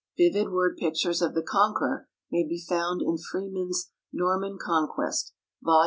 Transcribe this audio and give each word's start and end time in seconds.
Vivid 0.17 0.49
word 0.51 0.77
pictures 0.77 1.21
of 1.21 1.35
the 1.35 1.43
Conqueror 1.43 2.07
may 2.31 2.43
be 2.43 2.59
found 2.59 3.03
in 3.03 3.19
Freeman's 3.19 3.91
"Norman 4.11 4.57
Conquest," 4.59 5.35
Vol. 5.63 5.79